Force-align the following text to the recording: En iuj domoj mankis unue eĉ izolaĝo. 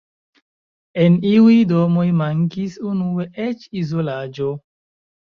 En 1.01 1.17
iuj 1.31 1.57
domoj 1.71 2.05
mankis 2.21 2.77
unue 2.93 3.27
eĉ 3.45 3.67
izolaĝo. 3.83 4.49